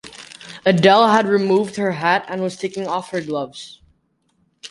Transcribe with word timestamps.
Adele 0.65 1.09
had 1.09 1.27
removed 1.27 1.75
her 1.75 1.91
hat 1.91 2.25
and 2.27 2.41
was 2.41 2.57
taking 2.57 2.87
off 2.87 3.11
her 3.11 3.21
gloves. 3.21 3.81